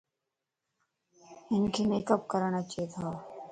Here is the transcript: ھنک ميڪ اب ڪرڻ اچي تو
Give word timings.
ھنک 1.49 1.73
ميڪ 1.89 2.07
اب 2.15 2.21
ڪرڻ 2.31 2.53
اچي 2.61 2.83
تو 2.91 3.07